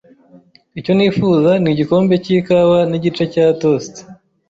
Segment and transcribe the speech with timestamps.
[0.79, 3.93] Icyo nifuza ni igikombe cyikawa nigice cya toast.